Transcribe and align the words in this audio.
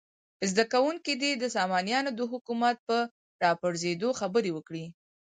زده 0.49 0.63
کوونکي 0.73 1.13
دې 1.21 1.31
د 1.37 1.43
سامانیانو 1.55 2.11
د 2.15 2.21
حکومت 2.31 2.75
په 2.87 2.97
راپرزېدو 3.43 4.09
خبرې 4.19 4.51
وکړي. 4.53 4.85